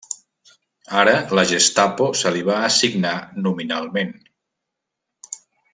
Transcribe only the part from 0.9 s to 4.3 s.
Ara la Gestapo se li va assignar nominalment.